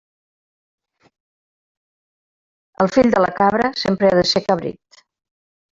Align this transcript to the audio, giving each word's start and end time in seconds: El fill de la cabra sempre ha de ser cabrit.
El 2.85 2.91
fill 2.97 3.13
de 3.17 3.25
la 3.27 3.31
cabra 3.41 3.73
sempre 3.85 4.11
ha 4.13 4.19
de 4.23 4.29
ser 4.31 4.47
cabrit. 4.49 5.05